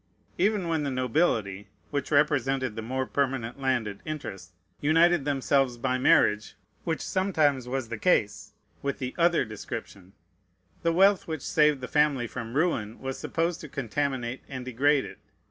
[0.39, 6.55] Even when the nobility, which represented the more permanent landed interest, united themselves by marriage
[6.85, 10.13] (which sometimes was the case) with the other description,
[10.81, 15.19] the wealth which saved the family from ruin was supposed to contaminate and degrade it.